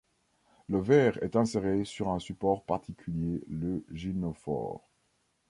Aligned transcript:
L’ovaire 0.67 1.21
est 1.21 1.35
inséré 1.35 1.85
sur 1.85 2.09
un 2.09 2.17
support 2.17 2.63
particulier, 2.65 3.43
le 3.47 3.85
gynophore. 3.91 4.89